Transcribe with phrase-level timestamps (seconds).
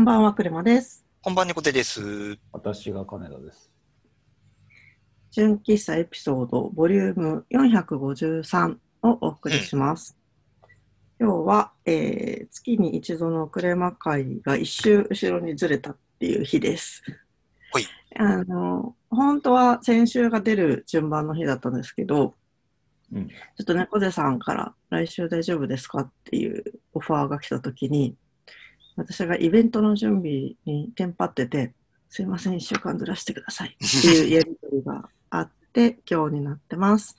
[0.00, 1.04] こんばんは、クレマです。
[1.20, 2.38] こんばんにこてです。
[2.52, 3.70] 私が金田です。
[5.30, 10.16] 純喫茶エピソードボリューム453をお送りします。
[11.20, 17.02] 今日は、えー月に一度のクレマ会が一周後ろにずれたっていう日です。
[17.70, 22.32] ほいあの本当は先週が出る順番の日だったんですけど、
[23.12, 26.64] うんちょっと猫背さんから来週大丈夫ですかっていう
[26.94, 28.16] オファーが来たときに、
[28.96, 31.72] 私がイベントの準備にテンパってて、
[32.08, 37.16] すいません、1週間ずらしてくださいっていう やりとりがあって、今日になってます。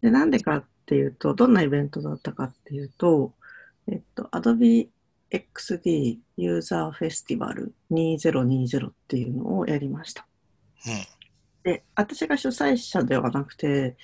[0.00, 3.34] で、なんでかっていうと、どんなイベントだったかっていうと、
[3.86, 4.88] えっと、Adobe
[5.30, 10.26] XD ユーザーフェスティバル2020っていうのをやりました。
[11.64, 13.96] で、私が主催者ではなくて、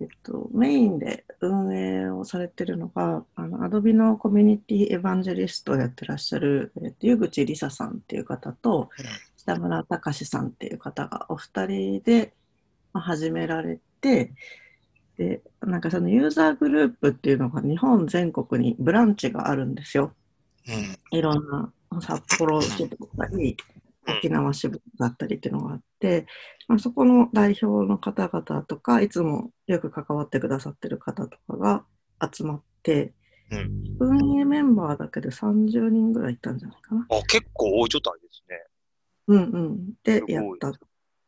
[0.00, 8.90] えっと、メインで運営をされてるのが、あの、アドビのコミュニティエヴァンジェリストをやってらっしゃる、えっと、湯口りささんっていう方と、
[9.36, 12.32] 北村隆さんっていう方がお二人で
[12.92, 14.32] まあ始められて、
[15.16, 20.12] で、なんかそのユーザーグループっていうのが日本全国にブランチがあるんですよ。
[20.68, 21.18] うん。
[21.18, 23.56] いろんな札幌支部だったり、
[24.08, 26.26] 沖縄支部だったりっていうのがあって、
[26.66, 31.84] まあ、そこの代表の方々とか、いつもよく関わってくださってる方とかが
[32.32, 33.12] 集まって、
[33.50, 33.96] うん。
[34.00, 37.06] 運営メンバーだけで30人ぐらいいたんじゃないかな。
[37.10, 38.56] あ、結構多い状態ですね。
[39.28, 39.92] うんうん。
[40.04, 40.72] で、やったっ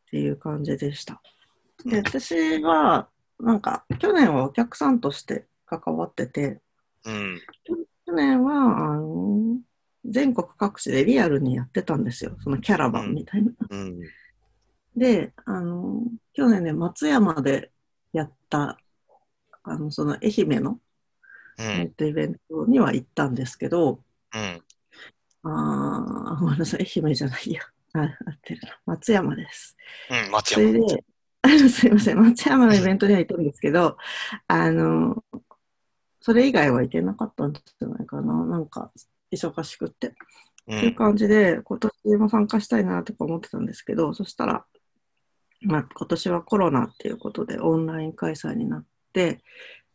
[0.09, 1.21] ていう感じでした。
[1.85, 3.09] で、私は、
[3.39, 6.61] なんか、去年はお客さんとして関わってて、
[7.05, 7.41] うん。
[8.05, 9.57] 去年は、あの、
[10.05, 12.35] 全国各地でリアルにやってたんですよ。
[12.43, 13.51] そのキャラバンみたいな。
[13.69, 13.99] うん。
[14.95, 17.71] で、あの、去年ね、松山で
[18.13, 18.77] やった、
[19.63, 20.79] あの、その愛媛の、
[21.59, 21.65] うん。
[21.65, 24.03] えっと、イベントには行ったんですけど、
[24.33, 24.61] うん。
[25.43, 27.61] あーごめんなさい、愛媛じゃないや。
[27.93, 28.79] あ、合ってるな。
[28.85, 29.75] 松山です。
[30.09, 30.31] うん。
[30.31, 30.87] 松それ山。
[30.87, 31.03] で、
[31.43, 33.97] あのすいません、松山のイベントには行ったんですけど、
[34.47, 35.23] あの、
[36.21, 38.45] それ以外は行けなかったんじゃないかな。
[38.45, 38.91] なんか、
[39.31, 40.13] 忙しくって。
[40.67, 40.75] う。
[40.75, 44.65] っていうん感じで、今年も参加したいなとか思ってたんですけど、そしたら、
[45.61, 49.43] まあ、今年はコロナっていうことでオンライン開催になって、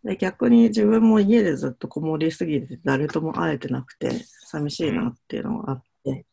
[0.04, 6.26] で逆に自分も家でずっとこもりすぎて誰とも会えてなくて寂しいなっていうのがあって、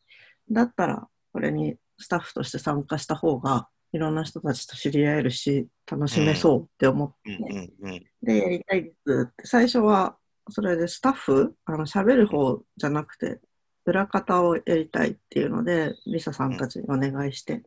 [0.50, 7.72] だったらこれにスタッフとして参加した方がいろんな人たちと知り合えるし楽しめそうって思って。
[8.22, 10.16] で、やりたいですって、最初は、
[10.50, 13.40] それでスタッフ、あの、喋る方じゃなくて、
[13.86, 17.62] 裏方をやりたいっていうので、リサさんたちにお願いして、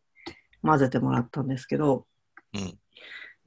[0.62, 2.06] 混ぜてもらったんですけど、
[2.54, 2.80] うん。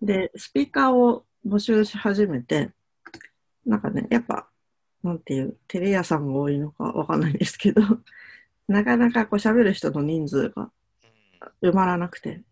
[0.02, 2.70] で、スピーカーを募集し始めて、
[3.66, 4.48] なんかね、やっぱ、
[5.02, 7.82] なんていう、テレ屋さんが多いのかわかんないんですけど、
[8.68, 10.70] なかなかこう喋る人の人数が
[11.62, 12.42] 埋まらなくて。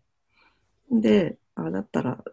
[0.91, 2.23] で、あだったら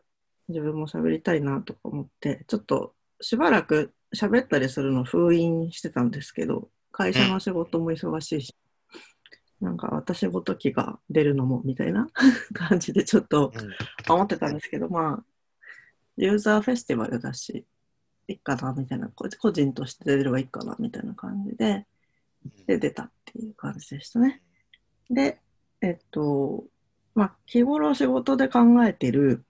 [0.49, 8.55] 自分も喋りたいなとか思って、ちょっとしばらく喋ったりするの封印してたんですけど、会社の仕事も忙しいし、
[9.61, 12.09] なんか私ごときが出るのもみたいな
[12.53, 13.53] 感じでちょっと
[14.09, 15.25] 思ってたんですけど、まあ、
[16.17, 17.67] ユーザーフェスティバルだし、
[18.29, 21.87] いいかなみたいな、こ個人として出ればいいかなみたいな感じで、
[22.67, 24.43] で、出たっていう感じでしたね。
[25.11, 25.41] で、
[25.81, 26.65] えっと、
[27.15, 29.45] まあ、日頃仕事で考えてる、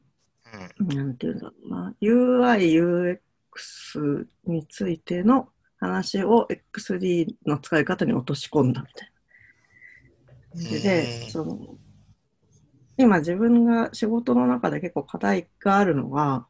[0.79, 3.19] なんていうんだろうな、UI、
[3.57, 9.17] UX についての話を XD の使い方に落とし込んだみたいな
[10.81, 11.59] で、うんその、
[12.99, 16.47] 今自分が仕事の中で結構課題があるのが、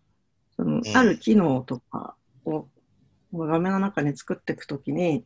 [0.57, 0.83] そのん。
[0.95, 2.15] ある機能とか
[2.45, 2.67] を
[3.33, 5.25] 画面の中に作っていくときに、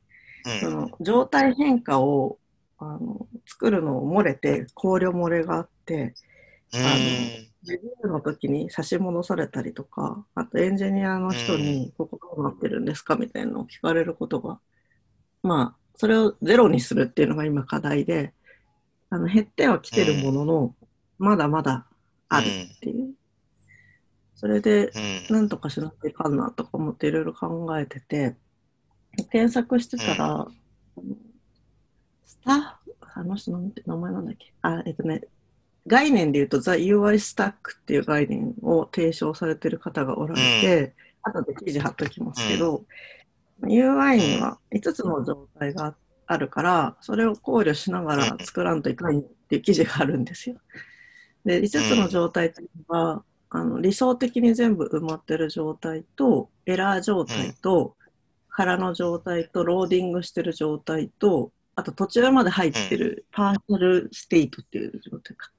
[0.61, 2.39] その状態変化を
[2.79, 6.15] あの作るのを漏れて考慮漏れがあって
[6.73, 6.87] うん。
[6.87, 14.59] あのレビューの時に差し戻されたりとかあとエンジニアの人にここどうなってるんですかみたいなのを聞かれることが
[15.43, 18.33] まあそれをゼロにするっていうのが今課題で
[19.13, 20.75] あの減ってはきてるものの、
[21.19, 21.85] まだまだ
[22.29, 23.13] あるっていう、
[24.37, 24.93] それで
[25.29, 25.35] うん。
[25.35, 28.37] なんとかしなきゃいかんなとか思っていろいろ考えてて、
[29.33, 30.49] 検索してたら、あの
[32.25, 34.53] スタッフ、あの人の名前なんだっけ？
[34.63, 35.23] あ、えっとね、
[35.87, 37.55] 概念で言うと The UI Stack っ
[37.87, 42.85] ていう概念を提唱されてる方がおられて、後で記事貼っときますけど、
[43.63, 45.95] UI には5つの状態が
[46.27, 50.57] あるから、それを考慮しながら作らんといかんっていう記事があるんですよ。
[51.45, 57.97] で、5つの状態っていうのは、あの理想的に全部埋まってる状態と、エラー状態と、
[58.49, 65.51] 空の状態と、ローディングしてる状態と、あと途中まで入ってる partial state っていう状態か。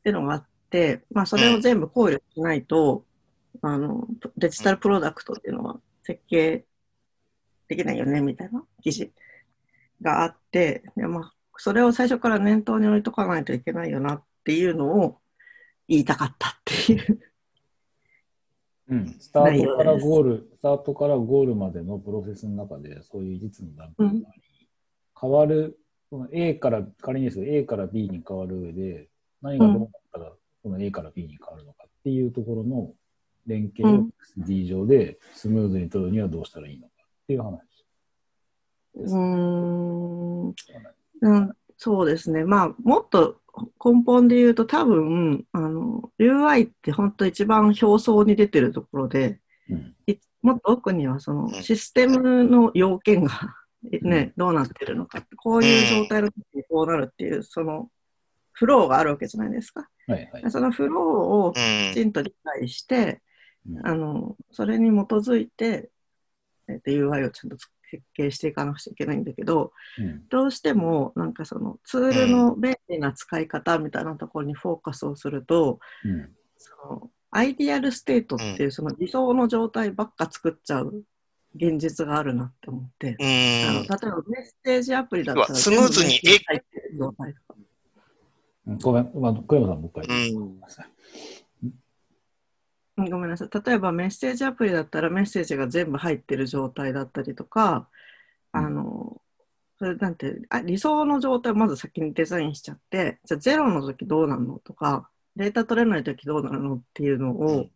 [0.00, 3.04] っていうのがあって、まあそれを全部考慮しないと、
[3.62, 4.06] あの、
[4.36, 6.64] デジタルプロダクトっていうのは設計
[7.68, 9.12] できないよねみたいな記事
[10.00, 15.18] があって、でまあ、それを最初から念頭に置いとかないといけないよなっていうのを
[15.88, 17.20] 言いたかったっていう。
[18.88, 24.68] うん、スタートからゴール、スタートからゴールまでのプロセスの中で、そういう実の段階があり、
[25.20, 25.78] 変わる、
[26.32, 29.08] A から、仮にですよ A から B に変わる上で、
[29.42, 30.32] 何がどうなったら、
[30.62, 32.92] その A から B に変わるのかっていうところの
[33.46, 34.06] 連携を
[34.36, 37.60] D 上でスムーズに取るにはどうしたらいいのかっていう話。
[38.94, 40.48] うーん。
[41.22, 42.44] うん、そうですね。
[42.44, 43.40] まあ、もっと
[43.84, 49.94] 根本で言うと多分、あの、UI って本当一番表層に出てるところで、うん。
[50.06, 51.62] いもっと奥にはそのうん。
[51.62, 53.56] システムの要件が、
[54.02, 57.90] ね、どうなってるのかこういう状態の時にこうなるっていう、その
[58.60, 59.88] フローがあるわけじゃないですか。
[60.06, 60.50] はいはい。
[60.50, 63.22] そのフローをうんきちんと理解して、
[63.66, 65.88] うんあの、それに基づいて、
[66.68, 67.56] えっと UI をちゃんと
[67.90, 76.28] 設計していかなくちゃいけないんだけど、うんどうしてもなんかそのツールの便利な使い方みたいなところにフォーカスをすると、うん。
[76.58, 81.02] その ideal state っていうその理想の状態ばっか作っちゃう
[81.56, 83.28] 現実があるなって思って、うあの
[83.72, 83.86] 例んえ。
[83.86, 86.38] ばメッセージアプリだったらスムーズに全
[86.98, 87.06] 部
[88.78, 90.28] ごめん、まあ、小山さん、もう一回。
[90.28, 90.86] うんごめんなさい
[92.98, 93.48] うんごめんなさい。
[93.66, 97.88] 例えばメッセージアプリだったらメッセージが全部入ってる状態だったりとか、
[98.54, 99.20] うんあの、
[99.78, 107.66] それなんてあ理想の状態をまず先にデザインしちゃって、じゃあゼロの時どうなるのとか、データ取れない時どうなるのっていうのを、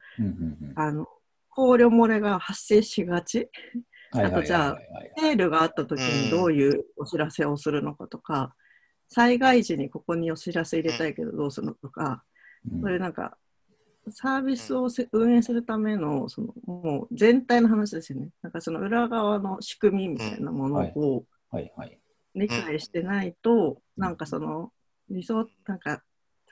[0.74, 1.08] あの、
[1.48, 3.48] 考慮漏れが発生しがち。
[4.10, 4.78] あとじゃあ
[5.18, 8.54] セールがあった時にどういうお知らせをするのかとか、
[9.08, 12.24] 災害時にここにお知らせ入れたいけどどうするのとか、
[12.66, 13.36] うんそういうなんか、
[14.08, 18.30] サービスをせ運営するための、その、もう全体の話ですよね。
[18.42, 21.24] なんかその裏側の仕組みみたいなものを。
[22.34, 24.72] 理解してないと、うんなんかその、
[25.08, 26.02] 理想、なんか、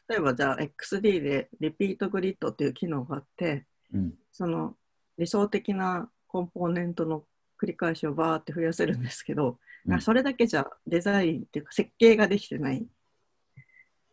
[0.09, 4.15] 例えばじゃあ XD でリピートグリッドっていう機能があって、うん。
[4.31, 4.77] その
[5.19, 7.25] 理想的なコンポーネントの
[7.61, 10.01] 繰り返しをバーって増やせるんですけど、うん。
[10.01, 12.87] それだけじゃデザインっていうか設計ができてない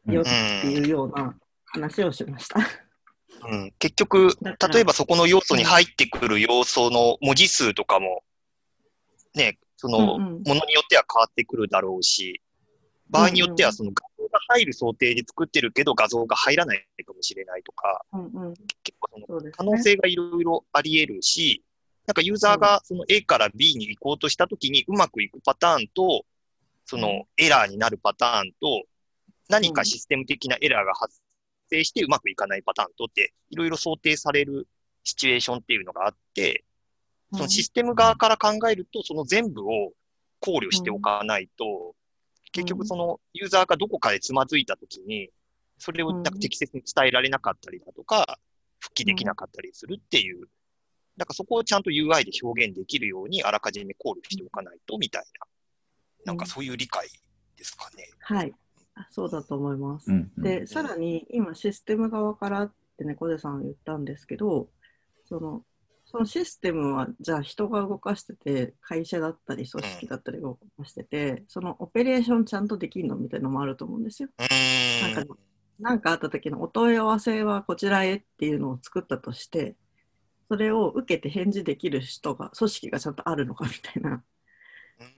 [0.05, 0.29] よって
[0.67, 1.35] いうような
[1.65, 2.59] 話をしました。
[3.41, 4.29] うん、結局
[4.71, 8.23] 例えばそこの要素に入ってくる要素の文字数とかも、
[9.33, 10.43] ね、その、うんうん。
[10.43, 12.41] ものによっては変わってくるだろうし、
[13.09, 21.63] 場合によってはその画像が入る想定で作ってるけど画像が入らないかもしれないとか、うんうん、結構その可能性がいろいろあり得るし、
[22.09, 26.25] なんかユーザーがその A から B に行こうとしたときにうまくいくパターンと、
[26.85, 28.81] そのエラーになるパターンと、
[29.47, 31.21] 何かシステム的なエラーが発
[31.69, 34.67] 生してうまくいかないパターンとって、いろいろ想定される
[35.03, 36.65] シチュエーションっていうのがあって、
[37.31, 39.91] そのシステム側から考えると、その全部を
[40.39, 41.93] 考慮しておかないと、
[42.51, 45.29] 結局そのユーザーがどこかでつまずいたときに、
[45.77, 48.39] それをなんか適切に伝えられなかったりだとか、
[48.79, 50.47] 復帰できなかったりするっていう、
[51.19, 55.23] なんかそこをちゃんと UI で表現できるようにあらかじめ考慮しておかないとみたい
[56.25, 57.09] な、なんかそういう理解
[57.57, 58.09] ですかね。
[58.21, 58.53] はい、
[58.95, 60.09] あそうだと思います。
[60.09, 64.69] うんうんで、さらに今システム側からって猫背さん言ったんですけど、
[65.25, 65.63] その
[66.05, 74.29] そのシステムはじゃあ人が動かしてて、会社だったり組織だったり動かしてて、そのオペレーションちゃんとできるのみたいなのもあると思うんですよ。
[74.39, 75.15] うーん。
[75.15, 75.35] なんか
[75.79, 79.75] なんかあった時のお問い合わせはこちらへっていうのを作ったとして、
[80.49, 84.19] それを受けて返事できる人が、組織がちゃんとあるのかみたいな、はい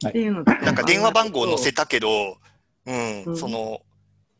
[0.09, 1.83] っていうのなんか電話番号載せた。
[1.83, 2.37] たけど、
[2.85, 3.37] うん、うん。
[3.37, 3.81] その、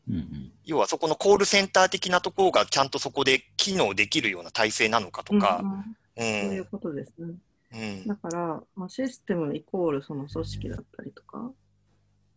[0.08, 0.52] うんうん。
[0.64, 5.60] 要はそこのコールセンター的なところがちゃんとそこで機能できるような体制なのかとか。
[5.62, 6.42] うん、うん。
[6.42, 7.34] うん、そういうことですね。
[7.72, 8.06] うん。
[8.06, 11.50] だから、まあ、システムイコールその組織だったりとか、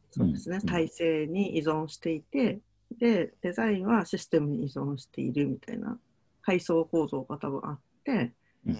[0.09, 2.59] そうですね、うん体制に依存していて、
[2.97, 5.99] で、デザインはシステムに依存しているみたいな。
[6.41, 8.31] 階層構造が多分あって、
[8.65, 8.77] うん。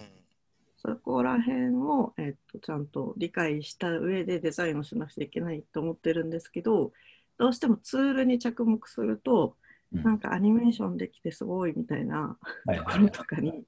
[0.76, 6.92] そこら辺を、えっと、ちゃんと理解した上でデザインをしなくちゃいけないと思ってるんですけど、
[7.38, 9.56] どうしてもツールに着目すると、
[9.92, 10.02] うん。
[10.02, 13.64] なんかアニメーションできてすごいみたいなはいところとかに、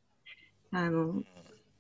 [0.70, 1.22] あの、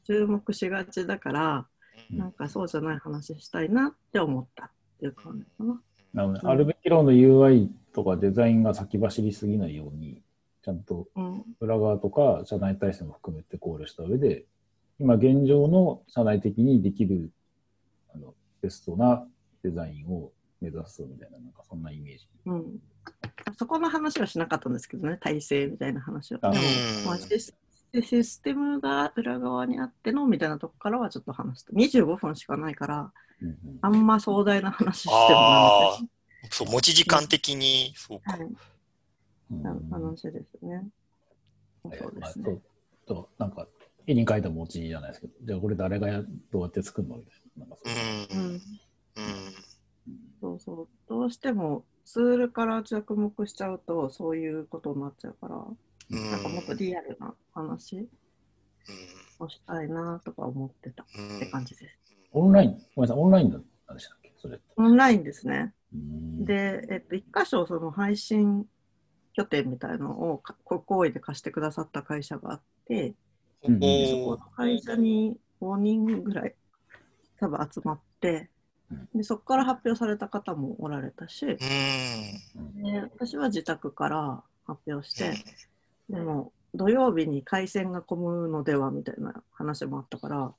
[0.06, 1.66] 注目しがちだから、
[2.10, 2.18] うん。
[2.18, 5.80] なんかそうじゃない話したいなって思ったっていう感じかな。
[6.14, 10.22] なので、うんあるべき論の UI とかデザインが先走りすぎないように、
[10.68, 11.44] ちゃんとうん。
[11.60, 14.44] 裏側とか社内体制も含めて考慮した上で、
[15.00, 17.30] 今現状の社内的にできる
[18.14, 19.26] あのベストな
[19.62, 22.28] デザインを目指すみたいな、なんかそんなイメージ。
[22.44, 22.78] うん。
[23.56, 26.40] そこの話はしなかったんですけどね、体制みたいな話は。
[26.40, 27.56] であもうん、まあ、シス
[28.02, 36.08] システムが裏側にあってのみたいなとこからはちょっと話して、25分しかないから、うんうんあんま壮大な話してもあな
[36.50, 38.32] そう、持ち時間的に、そうか。
[38.32, 38.40] はい、
[39.90, 40.88] 話ですね。
[41.82, 42.60] そうまあそですね。
[43.38, 43.66] なんか、
[44.06, 47.66] 絵に描いた餅じゃないですけど、じゃあこれ誰がやどうやって作るのみたいな。
[47.66, 48.44] なんかそううん。
[48.44, 48.54] うん。
[48.54, 48.60] ん、
[50.40, 50.88] そうそう。
[51.08, 56.30] どうしてもツールから着目しちゃうと、そういうことになっちゃうから、うん。
[56.30, 58.08] なんかもっとリアルな話
[59.38, 61.36] をしたいなとか思ってたうん。
[61.36, 61.98] って感じです。
[62.32, 63.62] オンライン、ごめんなさい、オンラインなん
[63.96, 64.34] でしたっけ？
[64.36, 64.60] それ。
[64.76, 65.72] オンラインですね。
[65.94, 68.66] うん、で、えっと、一箇所その配信
[69.38, 73.14] 拠点みたいのをか国行為で貸してくださった会社があって、
[73.62, 76.54] うんでそこの会社に5人ぐらい
[77.40, 78.50] 多分集まって
[78.90, 81.58] うん、でそこから発表された方もおられたし、で
[82.56, 83.02] うん。
[83.02, 85.34] 私は自宅から発表して、
[86.08, 90.54] でも土曜日に回線が混むのではみたいな話もあったから、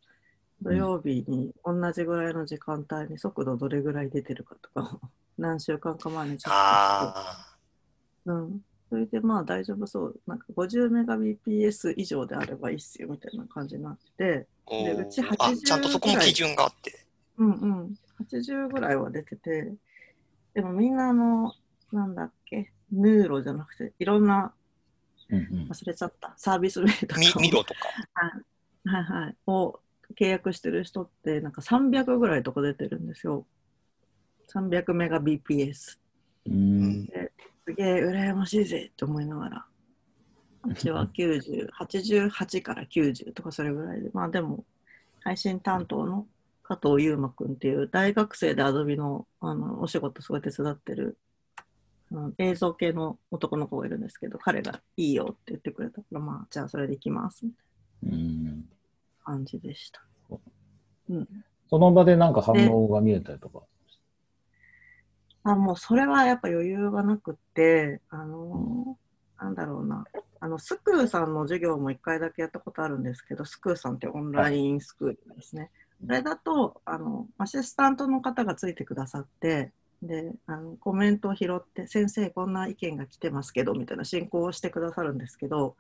[0.62, 5.00] 土曜日に同じぐらいの時間帯に速度どれぐらい出てるかとかを
[5.40, 7.56] 何週間か前にチェックしてあ
[8.26, 8.62] うん。
[8.90, 10.20] それでまあ大丈夫そう。
[10.26, 17.06] なんか50メガ BPS 以上であればいいっすよみたいな感じになって、でうちあ、80ちゃんとそこも基準があって。
[17.38, 17.96] うんうん。
[18.32, 19.74] 80ぐらいは出てて、
[20.56, 21.54] でもみんなあの、
[21.92, 24.54] なんだっけ、ヌーロじゃなくて、いろんな、
[25.30, 27.80] うんうん忘れちゃった、サービス名とかみを見ろとか。
[28.86, 29.80] はいはい、を
[30.20, 33.46] 契約してる人って、なんか300ぐらいとか出てるんですよ。
[34.52, 36.00] 300メガ BPS。
[36.48, 37.08] うん
[37.70, 39.66] すげえ羨ましいぜって思いながら。
[40.66, 44.66] うちは90、88から90とかそれぐらいで、まあでも、
[45.22, 46.26] 配信担当の
[46.64, 51.18] 加藤優馬くんっていう大学生でアドビのあのお仕事すごい手伝ってる
[52.12, 58.64] あの映像系の男の子がいるんですけど、彼がいいよって言ってくれたから、まあじゃあそれで行きますみたいうんな
[59.24, 60.02] 感じでした。
[61.10, 61.28] うん。
[61.70, 63.62] その場でなんか反応が見えたりとか。
[65.44, 70.04] あ、もうそれはやっぱ余裕がなくって、あのーなんだろうな、
[70.42, 75.72] あの、スクーさんの授業も一回だけやったことあるんですけど、スクーさんってオンラインスクールですね。
[76.06, 85.76] それだと、あの、アシスタントの方がついてくださって、で、あの、コメントを拾って、先生こんな意見が来てますけど、みたいな進行をしてくださるんですけど、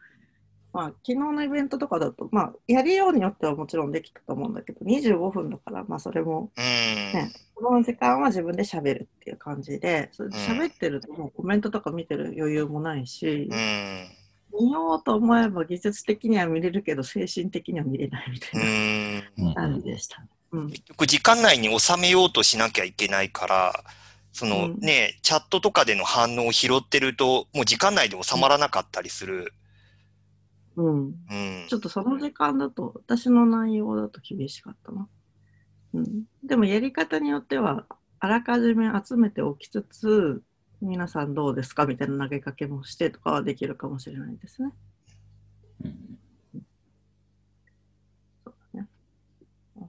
[0.71, 6.63] まあ、昨日のイベントとかだと、まあ、やりようによってはもちろんできたと思うんだけど、25分だから、まあ、それもうん。
[6.63, 14.07] ねこの時間は自分で喋るっていう感じで、それで喋ってるともうコメントとか見てる余裕もないしう、ん。
[14.59, 18.61] 見ようと思えば技術的には見れるけど、精神的には見れないみたう。
[18.61, 20.23] いなん感じでした。
[20.51, 20.67] うん。
[20.69, 23.83] 結局時間内に収めようとしなきゃいけないから、
[24.31, 29.53] そのうんね、チャットとかでの反応を拾ってると、もう時間内で収まらなかったりする。
[30.79, 31.05] うん。
[31.07, 31.13] うん。
[31.67, 35.09] ちょっとその時間だと、私の内容だと厳しかったな。
[35.93, 36.23] うん。
[36.43, 37.85] でもやり方によっては、
[38.19, 40.41] あらかじめ集めておきつつ、
[40.81, 44.71] 皆さんどうですかみたいな投げかけもしてとかはできるかもしれないですね。
[45.83, 46.19] うん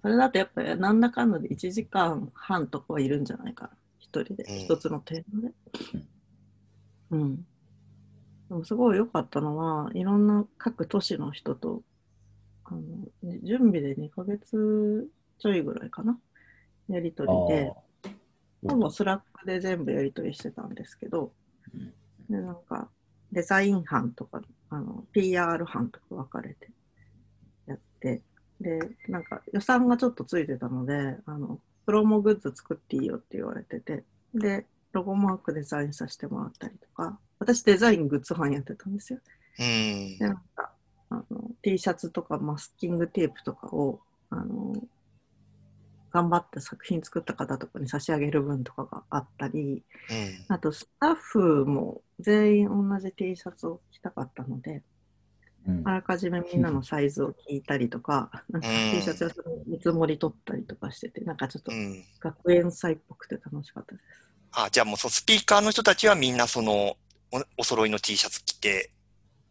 [0.03, 3.71] それだとやっぱりなんだかんだで1時間半とかはいるんじゃないかな。
[3.99, 5.55] 一人で、うん一つのテーマで。
[7.11, 7.47] うん。
[8.51, 11.83] でもすごい良かったのは、いろんな各都市の人と、
[12.65, 12.81] あの
[13.43, 16.19] 準備で2ヶ月ちょいぐらいかな。
[16.89, 17.73] やりとりで、
[18.67, 21.33] ほぼ Slack で全部やりとりしてたんですけど、
[21.73, 21.93] うん
[22.29, 22.89] で、なんか、
[23.33, 26.71] デザイン班とか、あの、PR 班とか分かれて
[27.67, 28.23] やって、
[28.61, 28.79] で、
[29.09, 34.05] なんか予算がちょっとついてたので、あの、プロモグッズ作っていいよって言われてて、
[34.35, 39.21] で、ロゴマークデザインさせてもらったりとか、私デザイングッズ班やってたんですよ。
[39.59, 40.73] うんで、なんか、
[41.11, 44.75] あの、T シャツとかマスキングテープとかを、あの、
[46.11, 50.55] 頑張って作品作った方とかに差し上げる分とかがあったり、うん。
[50.55, 54.83] あとスタッフも全員同じ T シャツを着たかったので、
[55.67, 62.03] うんあらかじめみんなのサイズを聞いたりとか、なんか T シャツ屋さんに見積もり取ったりとかしてて、なんかちょっとうん。
[62.19, 64.30] 学園祭っぽくて楽しかったです。
[64.53, 66.97] あ、じゃあもうそう、スピーカーの人たちはみんなその、
[67.33, 68.91] おお揃いの T シャツ着て、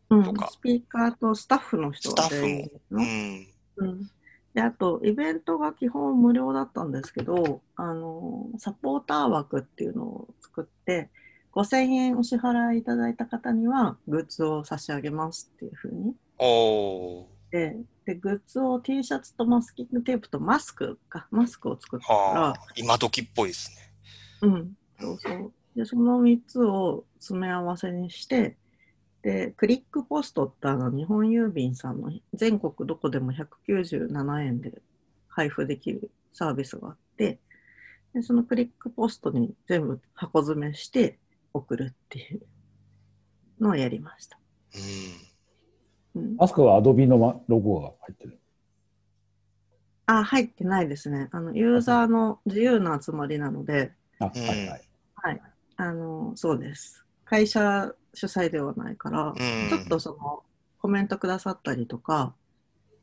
[0.10, 0.24] うん。
[0.24, 2.82] とか、スピーカーとスタッフの人はスタッフも。
[2.92, 3.48] うのん。
[3.78, 4.12] うん。
[4.54, 11.10] であと、イベントが基本無料だったんですけど、あのサポーター枠っていうのを作って、
[11.54, 16.16] 5000円お支払いいただいた方にはグッズを差し上げますっていうふうに。
[16.38, 17.26] おー。
[17.52, 17.76] で
[18.06, 23.94] で、グッズを T シャツとマスキングテープとマスクか、マスクを作ったらはあ、、今時っぽいですね。
[24.42, 25.54] うん、そうそう。
[25.76, 28.58] で、その3つを詰め合わせにして、
[29.22, 34.82] で、クリックポストってあの日本郵便さんの全国どこでも197円で
[35.28, 37.40] 配布できるサービスがあって、
[38.14, 41.20] でそのクリックポストに全部箱詰めして
[41.54, 42.42] 送るっていう
[43.60, 44.40] のをやりました。
[46.16, 46.22] うん。
[46.22, 48.40] うん、マスクはアドビのまロゴが入ってる？
[50.08, 51.30] あ、入ってないですね。
[51.32, 54.89] あの、ユーザーの自由な集まりなので、あ、はいはい。
[55.24, 55.42] はい。
[55.78, 57.06] あの、そうです。
[57.26, 59.36] 会社主催ではないから、うん
[59.70, 60.44] ちょっとその、
[60.82, 62.34] コメントくださったりとか、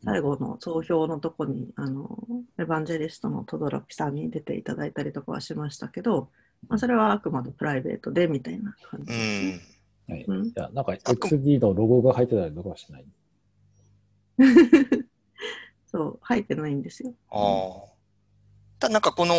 [0.04, 2.18] 最後の総評のとこに、あの、
[2.58, 6.30] エヴァンジェリストのトドラピさんに出ていただいたりとかはしましたけど、
[6.68, 9.50] まあ、それはあくまでプライベートでみたいな感じうですね。
[9.56, 9.61] ん。
[10.08, 13.04] はい、うんいや、なんか XD のロゴが入ってたりとかはしない？
[15.87, 17.14] そう、入ってないんですよ。
[17.30, 17.92] ああ。
[18.78, 19.35] ただなんかこの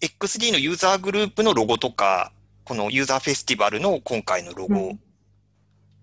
[0.00, 2.32] XD のユーザーグループのロゴとか、
[2.64, 4.92] このユーザーフェスティバルの今回のロゴ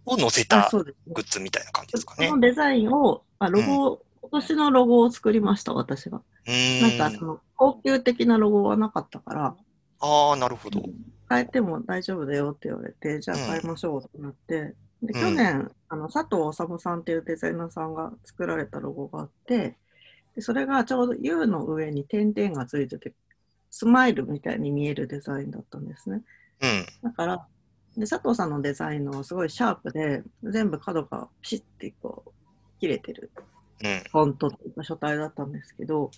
[0.06, 0.70] を載せあ、た。
[0.72, 0.84] グ
[1.22, 2.28] ッズみたいな感じですかね。
[2.28, 6.22] そのデザインを、あロゴ、今年のロゴを作りました、私が。
[6.50, 6.82] ん。
[7.00, 9.56] なんかその高級的なロゴはなかったから、
[10.00, 10.82] ああ、なるほど。
[11.30, 19.78] 変えても大丈夫だよって言われて、じゃあ変えましょうってなって、でうん去年、あの佐藤治さんっていうデザイナーさんが作られたロゴがあって、
[20.36, 23.14] でそれがちょうど U の上に点々がついてて、
[23.76, 26.22] スマイルみたいに見えるデザインだったんですね。
[26.62, 26.86] うん。
[27.10, 27.48] だから、
[27.98, 33.32] で佐藤さんのデザインのはすごいシャープで、全部角がピシッてこう切れてる
[33.84, 34.04] うん。
[34.12, 36.12] フォントっていうか書体だったんですけど、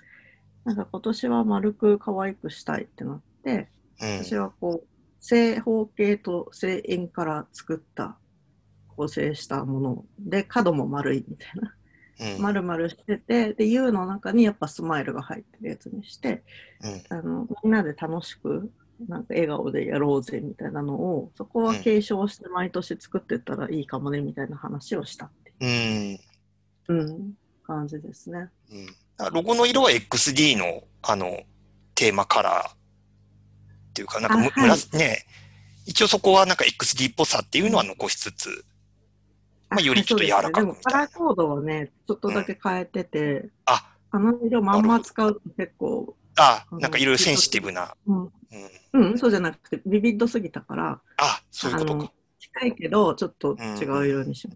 [0.65, 3.69] なんか今年は丸く可愛くしたいってなって、
[4.01, 4.23] うん。
[4.25, 4.87] 私はこう
[5.21, 8.17] 正方形と正円から作った
[8.97, 11.73] 構成したもので角も丸いみたいな
[12.19, 12.41] うん。
[12.41, 16.43] 丸々しててで U の中にやっぱスマイルが入ってるやつにして
[16.81, 17.17] うん。
[17.17, 18.71] あのみんなで楽しく
[19.07, 25.69] なんか笑顔でやろうぜみたいなのをそこは継承して毎年作ってったらいいかもねみたいな話をしたってうん。
[26.13, 28.49] いう、うん、感じですね。
[28.71, 31.39] うんあロゴの色は XD の、あの、
[31.93, 32.77] テーマカラーっ
[33.93, 35.25] ていうか、なんかむ、あはいむらすね、
[35.85, 38.65] 一応そこはなんか XD っぽさっていうのは残しつつ、
[39.69, 48.31] まあよりちょっと柔らかくカラーコードはねちょっとだけ変えてて、あ、あの色まんま使うと結構あ、なんかいろいろセンシティブな、うん、うん。
[48.93, 52.11] うん、そうじゃなくて、ビビッドすぎたから、あ、そういうことか。
[52.39, 54.53] 近いけど、ちょっと違う色にしま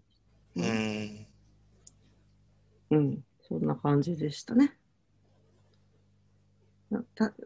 [0.56, 0.72] うした。
[0.74, 1.26] ん。
[2.90, 4.74] うん、そんな感じでしたね。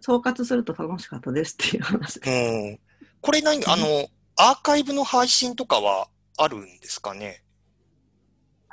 [0.00, 2.30] 総括すると楽しかったですっていう話です。
[2.30, 2.80] うん。
[3.20, 7.43] これ何、あの、アーカイブの配信とかはあるんですかね？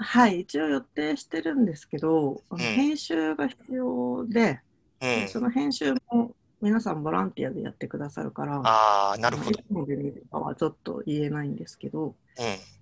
[0.01, 4.59] はい、一応予定してるんですけど、あのうん編集が必要で、
[5.01, 5.27] うん。
[5.27, 9.51] その編集も皆さんボランティアでやってくださるから、ああ、なるほど。
[9.51, 12.13] いつまで見るかはちょっと言えないんですけど、うん。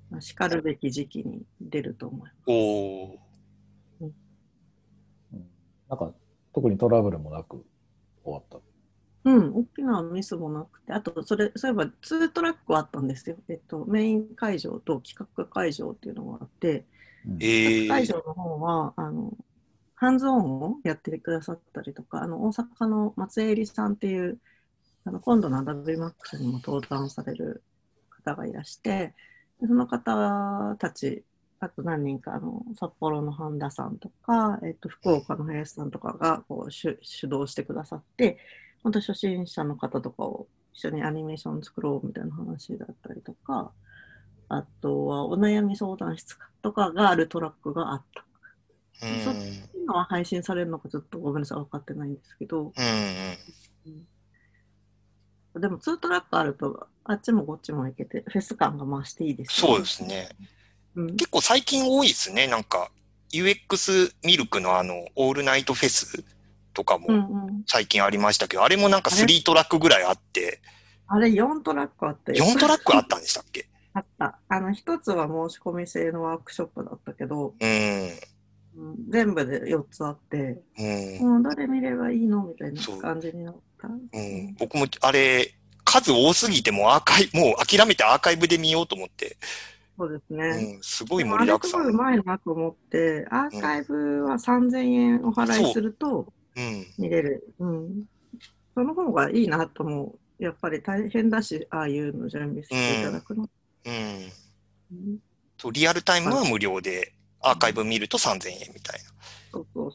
[0.10, 2.34] まあ、しかるべき時期に出ると思います。
[2.48, 3.18] おー。
[4.02, 4.14] うん
[5.90, 6.14] なんか、
[6.54, 7.66] 特にトラブルもなく
[8.24, 8.60] 終わった。
[9.26, 13.38] うん、大きなミスもなくて、あと、それ、そういえば、2トラックあったんですよ。
[13.50, 16.86] えっと、メイン会場と企画会場っていうのがあって、うん
[17.26, 17.88] えー。
[17.88, 19.34] 会場の方は、あの、
[19.96, 24.40] ハンズオンをやってくださったりとか、あの、大阪の松江里さんっていう、
[25.04, 27.64] あの、今度の WMAX にも登壇される
[28.10, 29.14] 方がいらして、
[29.60, 31.24] でその方たち、
[31.60, 38.38] あと何人か、あの、札幌の半田さんとか、えっと、福岡の林さんとかが、こう、主主導してくださって、
[38.84, 43.74] 本当初心者の方とかを一緒にアニメーション作ろうみたいな話だったりとか、
[44.50, 48.26] あとはお悩み相談室とかがあるトラックがあった。
[49.08, 49.22] うん。
[49.22, 49.34] そ
[49.78, 52.82] 今は配信されるのかちょっとごめんなさい、分かってないんですけど、う
[55.60, 55.62] ん。
[55.62, 60.30] でも2トラックあると、あっちもこっちも行けて、フェス感が増していいですそうですね。
[60.96, 61.16] うん。
[61.16, 62.48] 結構最近多いですね。
[62.48, 62.92] なんか、
[63.32, 66.24] UX ミルクのあの、オールナイトフェス
[66.74, 67.12] とかうんもう
[67.52, 67.64] ん。
[67.68, 70.60] 最近ありましたけど、あれもなんかあれ3トラックぐらいあって、
[71.08, 72.46] あれ4トラックあったよ。
[72.46, 73.68] 4トラックあったんでしたっけ？
[73.94, 74.40] あった。
[74.48, 77.70] あの、一つは申し込み制のワークショップだったけど、うん。
[78.76, 81.28] うん全部で4つあって、うん。
[81.28, 83.88] もうどれ見ればいいのみたいな感じになった。
[83.88, 89.38] うん、僕もあれ、数多すぎてもうアーカイブ、もう諦めてアーカイブで見ようと思って、
[89.98, 90.78] そうですうね。
[90.78, 91.82] ん、すごい盛りだくさん。
[91.82, 96.86] あれすごいうまいなと思って、アーカイブは3000円お払いするとうん。
[96.98, 97.54] 見れる。
[97.60, 98.04] うん。
[98.76, 100.44] その方がいいなと思う。
[100.44, 103.50] やっぱり大変だし、ああいうの準備していただくの。
[103.90, 104.98] うん。
[104.98, 105.20] うん
[105.60, 109.00] そうリアルタイムは無料で、アーカイブ見ると3000円みたい
[109.52, 109.92] そうそう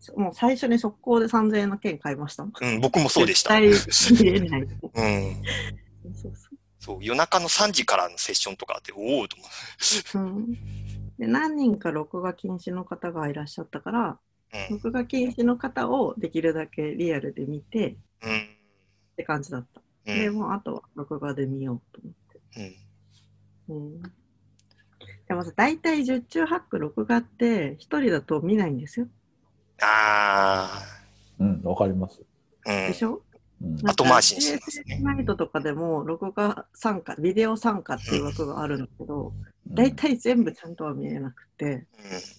[0.00, 0.20] そう。
[0.20, 2.44] もう最初に速攻で3000円の券買いました。
[2.44, 3.60] うん、僕もそうでした。
[3.60, 4.62] 絶対見れない。
[4.62, 4.68] うん。
[6.02, 6.32] そうそう
[6.80, 9.36] そう、夜中の3時からのセッションとかあって、おおと
[10.14, 10.54] 思うん
[11.18, 14.18] で何人か録画禁止の方がいらっしゃったから、
[14.70, 14.72] う。
[14.72, 18.30] 録画禁止の方をできるだけリアルで見てっうん。
[18.30, 18.48] うん。
[19.16, 19.80] て感じだった。
[20.06, 20.18] うん。
[20.18, 22.87] でもうあとは録画で見ようと思って。
[23.68, 23.76] うん。
[23.76, 24.02] うん、
[25.28, 29.08] でもさ、大体十中八九録画って一人だと見ないんですよ。
[29.82, 30.82] あ
[31.38, 32.22] うん、わかります。
[32.66, 32.72] あ。
[32.72, 32.94] うんで。
[32.94, 33.28] しょ、うん
[33.60, 39.32] なんか後回しにしてますねナイトとかでも録画参加、ビデオ参加っていう枠があるんだけど、
[39.66, 41.86] 大体全部ちゃんとは見えなくて、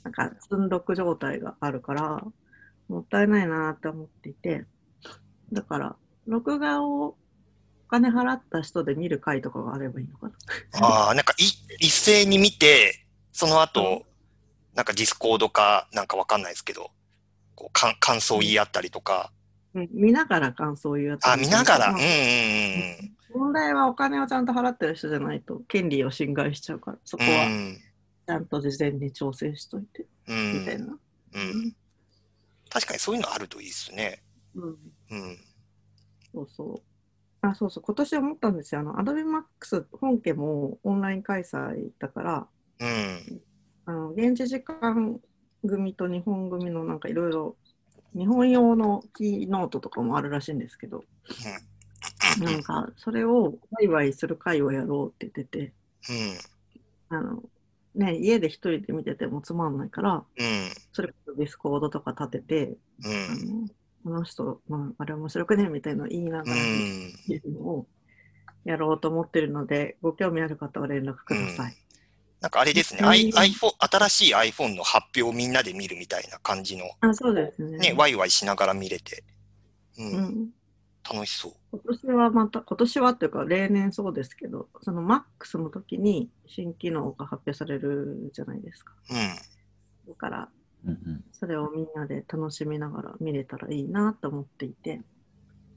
[0.04, 2.24] なんか積んどく状態があるから、
[2.88, 4.66] もったいないなって思っていて、
[5.52, 7.16] だから、録画をお
[7.90, 10.88] 金払った人で見る回とかがあればいいのかな。
[10.88, 11.44] ああ、なんかい
[11.80, 14.06] 一斉に見て、その後、
[14.76, 16.92] なんか Discord かなんかわかんないですけど、
[17.56, 19.32] こうかん感想言い合ったりとか。
[19.74, 21.20] うん見ながら感想を言う。
[21.24, 21.88] あ、見ながら。
[21.90, 27.78] うんまあうんうん問題はお金をちゃんと払ってる人じゃないと権利を侵害しちゃうから、そこはん。
[28.26, 30.98] ちゃんと事前に調整しといて、うんみたいな。
[31.34, 31.76] うん。
[32.70, 34.24] 確かにそういうのあるといいですね。
[34.56, 34.78] うん、
[35.12, 35.38] うん。
[36.34, 36.89] そうそう。
[37.42, 37.84] あ、そうそう。
[37.84, 38.82] 今年思ったんですよ。
[38.82, 42.48] あの、Adobe Max 本家もオンライン開催だから、
[42.80, 43.42] うん。
[43.86, 45.20] あの現地時間
[45.66, 47.56] 組と日本組のなんかいろいろ
[48.16, 51.04] 日本用のキーノートとかもあるらしいんですけど、
[52.40, 55.74] なんかそれをワイワイする会をやろうって言ってて、
[57.10, 57.18] うん。
[57.18, 57.44] あの
[57.96, 60.70] ね、家で一人で見ててもつまんないから、うん。
[60.94, 63.72] それこそ Discord とか立てて、うあん。
[64.06, 67.40] のこの人、まあ、あれ面白くねみたいなの言いながうら見ん。
[67.44, 67.88] るのを
[68.66, 71.76] やろうと思ってるので、ご興味ある方は連絡ください。
[72.42, 77.78] なんかあれですね、うん I- iPhone、新しい iPhone の発表をみんなで見るみたいな感じの、あ、そうですね。
[77.78, 79.24] ね、ワイワイしながら見れて、
[79.98, 80.50] う、うんん
[81.12, 81.54] 楽しそう。
[81.72, 88.94] 今年はまた、今年はっていうか例年そうですけど、その MAX の時に新機能が発表されるじゃないですか。
[89.10, 89.18] うん。
[90.08, 90.50] だから、
[90.86, 95.02] うんうんそれをみんなで楽しみながら見れたらいいなと思っていて、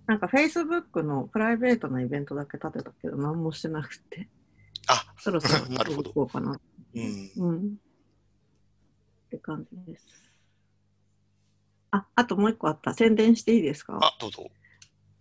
[0.06, 4.28] なんか Facebook のプライベートなイベントだけ立てたけど、何もしてなくて、
[4.88, 6.58] あ、そろそろ なるほど行こうかな。
[6.94, 7.30] うん。
[7.36, 7.58] うん。
[9.26, 10.06] って感じです。
[11.92, 12.92] あ、あともう一個あった。
[12.94, 13.98] 宣伝していいですか？
[14.02, 14.50] あ、どうぞ。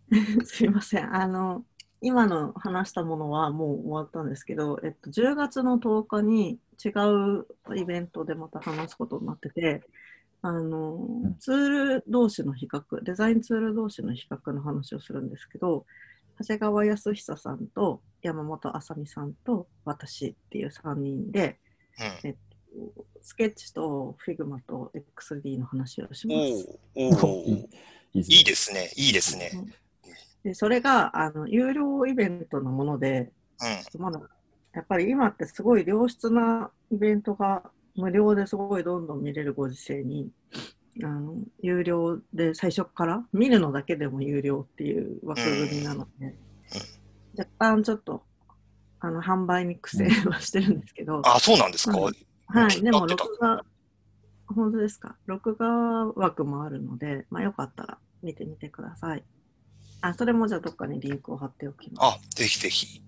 [0.45, 1.15] すいません。
[1.15, 1.65] あの、
[2.01, 9.81] 今の話したものはもう終わったんですけど、えっと、10月の10日に違うイベントでまた話すことになってて、
[10.41, 15.85] あの、んツール同士の比較、デザインツール同士の比較の話をするんですけど、
[16.39, 21.59] 長谷川康久さんと山本あさみさんと私っていう3人で、
[22.23, 22.29] うん。
[22.29, 26.79] えっと、スケッチと Figma と XD の話をしまおす。
[26.95, 29.51] おおいいーいいいいですね、いいですね。
[30.43, 33.31] でそれがあの有料イベントのもので、
[33.95, 34.01] うん。
[34.01, 34.19] まだ
[34.73, 37.63] やっぱり今ってすごい良質なイベントが
[37.95, 40.29] 無料ですごいどんどん見れるご時世に、
[41.03, 46.36] あの有料で最初から見るのだけでも有料っていう枠組みなので、
[47.38, 48.23] 若干ちょっと
[48.99, 51.97] あの販売に苦戦はしてるんですけど、あ、そうなんですか？
[51.97, 52.13] うん
[52.47, 53.63] はい、でも録画、
[54.47, 55.67] 本当ですか、録画
[56.15, 59.23] 枠もあるので、まあ、よかったら見てみてください。
[60.01, 62.15] あ、それもじゃあどっかにリンクを貼っておきます。
[62.15, 63.01] あ、ぜひぜひ。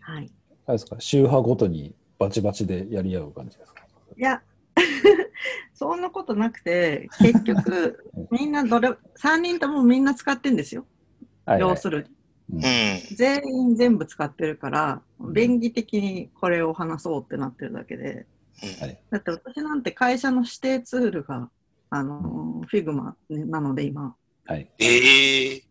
[0.00, 0.30] はい。
[0.66, 3.82] あれですか、宗派ごとにバチバチでやり合う感じですか？
[4.16, 4.42] いや、
[5.74, 10.86] そんなことなくて、結局、 みんなどれ、3人ともみんな使ってんですよ。
[11.44, 12.06] はいはい要する
[12.48, 12.56] に。
[12.56, 13.16] うん。
[13.16, 18.26] 全員全部使ってるから、便宜的にこれを話そうってなってるだけで、
[18.62, 21.50] うんはいだって私なんて会社の指定ツールが、
[21.90, 24.70] あの、 Figma なので今、はい。
[24.78, 25.62] ええ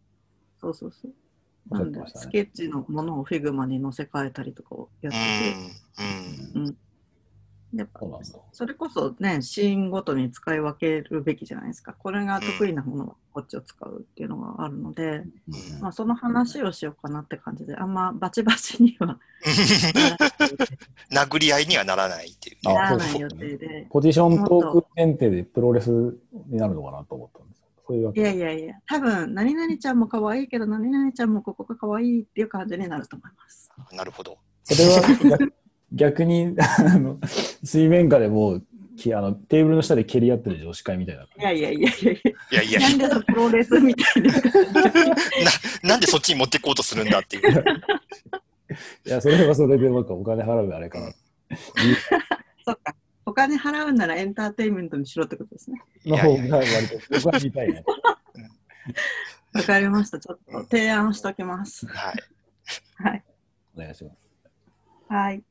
[0.60, 1.14] そうそうそう。
[1.70, 2.26] なんでしゃってましたね。
[2.26, 6.64] スケッチのものを Figma に載せ替えたりとかをやっうてて、ん。
[6.64, 6.78] うん。
[7.76, 8.02] やっぱ
[8.52, 11.94] それこそね、シーンごとに使い分けるべきじゃないですか。
[11.94, 19.18] これが得意なものはこっちを使うっていうのがあるので、うんまあ、その話をしようかなって感じで、あんまバチバチには
[21.12, 23.88] 殴り合いにはならないっていうならない予定で。
[23.90, 27.63] ポジショントーク限定でプロレスになるのかなと思ったんですよ。
[27.86, 33.72] そういうわけいやいやいや、多分何々ちゃんも可愛いけど、何々ちゃんもここが可愛いっていう感じになると思います。
[33.92, 34.38] なるほど。
[34.64, 35.54] それは逆
[35.94, 37.20] 逆にあの
[37.64, 38.66] 水面下でもう
[38.96, 41.24] きあのテーブルの下で蹴り合ってる女子会みたいな。
[41.24, 44.32] いやいやいやいやいいやいやや、なんでそのプロレスみたいな。
[44.32, 44.42] な、
[45.84, 47.52] なんでそっちに持っていこうとするんだっていう。
[49.06, 51.14] いや、それはそれでなんかお金払うあれかな。
[52.66, 52.96] そっか。
[53.34, 55.82] こお金払うんならエンターテインメントにしろってことですね。
[56.06, 57.84] の方が割と僕は見たいね。
[59.54, 60.20] わかりました。
[60.20, 61.88] ちょっと提案しときます。
[61.88, 62.16] はい。
[62.96, 63.24] はい。
[63.76, 64.18] お願いします。
[65.10, 65.44] はい。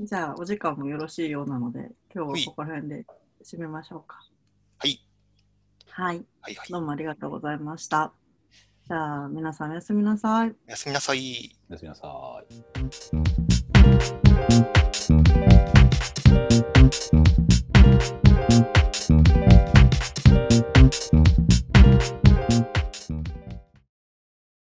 [0.00, 3.06] じゃあ、お時間もよろしいようなので、今日ははいここら辺で
[3.44, 4.20] 締めましょうか。
[4.78, 5.00] はい。
[5.88, 6.24] はい。
[6.40, 6.68] はいはい。
[6.70, 8.12] どうもありがとうございました。
[8.86, 10.54] じゃあ、皆さんおやすみなさい。
[10.68, 11.56] おやすみなさい。
[11.70, 12.42] おやすみなさ
[14.80, 14.83] い。